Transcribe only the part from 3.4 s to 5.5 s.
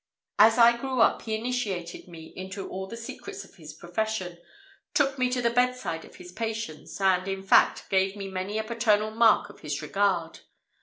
of his profession, took me to